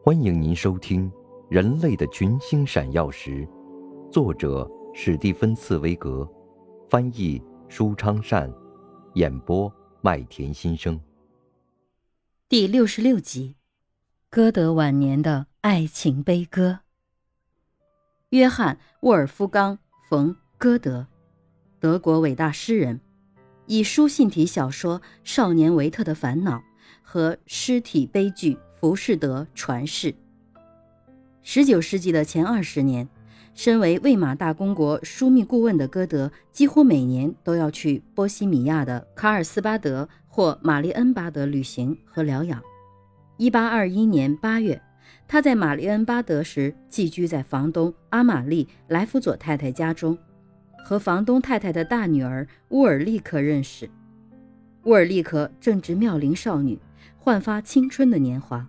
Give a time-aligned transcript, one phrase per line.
[0.00, 1.10] 欢迎您收听
[1.50, 3.46] 《人类的群星闪耀时》，
[4.10, 6.26] 作者史蒂芬·茨威格，
[6.88, 8.50] 翻译舒昌善，
[9.14, 10.98] 演播麦田心声。
[12.48, 13.56] 第六十六集：
[14.30, 16.78] 歌德晚年的爱情悲歌。
[18.30, 19.76] 约翰·沃尔夫冈·
[20.08, 21.08] 冯·歌德，
[21.80, 23.00] 德国伟大诗人，
[23.66, 26.58] 以书信体小说《少年维特的烦恼》
[27.02, 28.56] 和诗体悲剧。
[28.80, 30.14] 浮士德传世。
[31.42, 33.08] 十九世纪的前二十年，
[33.52, 42.62] 身为魏玛大公国枢密顾问的歌德，几乎每年都要去波西米亚的卡尔斯巴德或玛丽恩巴德旅行和疗养。
[43.36, 44.80] 一八二一年八月，
[45.26, 50.16] 他在玛丽恩巴德时寄居在房东阿玛丽·莱夫佐太太家中，
[50.84, 53.90] 和房东太太的大女儿乌尔利克认识。
[54.84, 56.78] 乌尔利克正值妙龄少女。
[57.16, 58.66] 焕发青春的年华，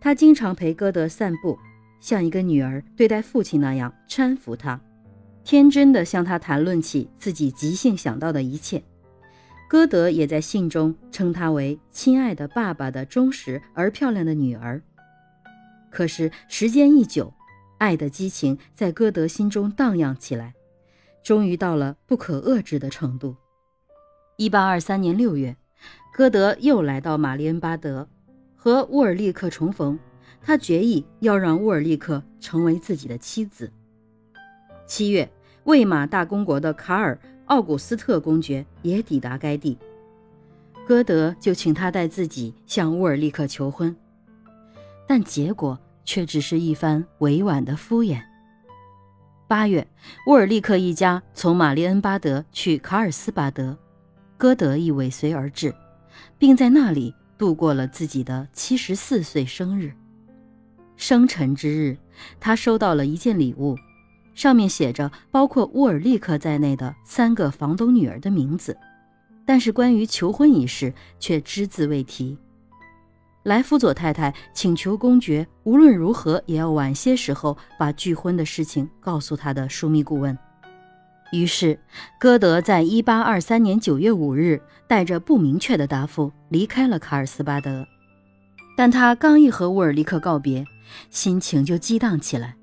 [0.00, 1.58] 他经常陪歌德散步，
[2.00, 4.80] 像一个女儿对待父亲那样搀扶他，
[5.44, 8.82] 天真的向他谈论起自己即兴想到的一切。
[9.68, 14.80] 歌德也在信中称她为“亲爱的爸爸的忠实而漂亮的女儿”。
[15.90, 17.32] 可是时间一久，
[17.78, 20.54] 爱的激情在歌德心中荡漾起来，
[21.24, 23.34] 终于到了不可遏制的程度。
[24.36, 25.56] 一八二三年六月。
[26.16, 28.08] 歌德又来到玛丽恩巴德，
[28.54, 29.98] 和乌尔利克重逢。
[30.40, 33.72] 他决意要让乌尔利克成为自己的妻子。
[34.86, 35.28] 七月，
[35.64, 39.76] 魏玛大公国的卡尔·奥古斯特公爵也抵达该地，
[40.86, 43.96] 歌德就请他带自己向乌尔利克求婚，
[45.08, 48.22] 但结果却只是一番委婉的敷衍。
[49.48, 49.84] 八月，
[50.28, 53.76] 乌尔利克一家从玛丽恩巴德去卡尔斯巴德，
[54.36, 55.74] 歌德亦尾随而至。
[56.38, 59.92] 并在那里度过了自己的七十四岁生日。
[60.96, 61.98] 生辰之日，
[62.38, 63.76] 他收到了一件礼物，
[64.34, 68.76] 上面写着包括乌尔利克在内的三个房东女儿的名字，
[69.44, 72.38] 但是关于求婚一事却只字未提。
[73.42, 80.38] 莱夫佐太太请求公爵无论如何也要晚些时候把拒婚的事情告诉他的枢密顾问。
[81.36, 81.78] 于是，
[82.18, 87.86] 歌德在一八二三年九月五日带着不明确的答复离开了卡尔斯巴德。
[88.76, 90.64] 但他刚一和沃尔利克告别，
[91.10, 92.56] 心情就激荡起来。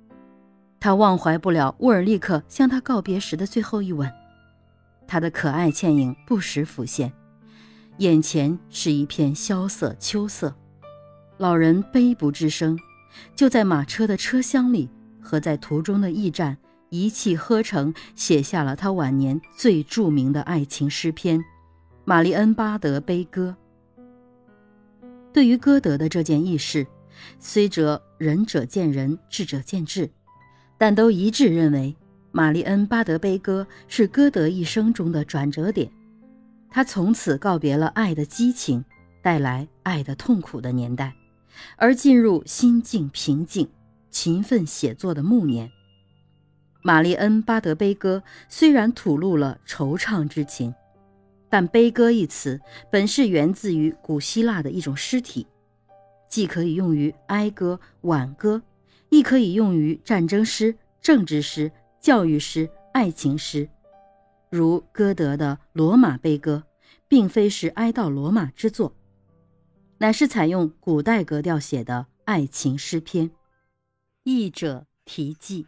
[0.80, 4.12] 他忘怀不了沃尔利克向他告别时的最后一吻，
[5.08, 7.14] 他的可爱倩影不时浮现，
[7.98, 10.56] 眼前是一片萧瑟秋色，
[11.38, 12.78] 老人悲不吱声，
[13.36, 14.90] 就在马车的车厢里
[15.22, 16.58] 和在途中的驿站。
[16.94, 21.40] 一气呵成，写下了他晚年最著名的爱情诗篇
[22.04, 23.56] 《玛丽恩巴德悲歌》。
[25.32, 26.86] 对于歌德的这件轶事，
[27.40, 30.10] 虽则仁者见仁，智者见智，
[30.78, 31.96] 但都一致认为，
[32.34, 35.90] 《玛丽恩巴德悲歌》是歌德一生中的转折点。
[36.70, 38.84] 他从此告别了爱的激情，
[39.22, 41.16] 带来爱的痛苦的年代，
[41.78, 43.70] 而进入心境平静、
[44.10, 45.72] 勤奋写作的暮年。
[46.84, 50.74] 玛丽恩巴德悲歌虽然吐露了惆怅之情，
[51.50, 52.60] 但悲歌一词
[52.92, 55.46] 本是源自于古希腊的一种诗体，
[56.28, 58.62] 既可以用于哀歌、挽歌，
[59.10, 63.70] 亦可以用于战争诗、政治诗、教育诗、爱情诗。
[64.50, 66.64] 如歌德的《罗马悲歌》，
[67.08, 68.96] 并非是哀悼罗马之作，
[70.00, 73.30] 乃是采用古代格调写的爱情诗篇。
[74.24, 75.68] 译者题记。